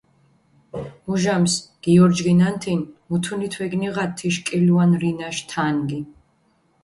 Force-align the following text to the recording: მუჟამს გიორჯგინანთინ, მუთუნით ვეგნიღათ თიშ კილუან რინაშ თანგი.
მუჟამს 1.05 1.53
გიორჯგინანთინ, 1.83 2.81
მუთუნით 3.09 3.53
ვეგნიღათ 3.59 4.11
თიშ 4.17 4.35
კილუან 4.47 4.91
რინაშ 5.01 5.37
თანგი. 5.49 5.99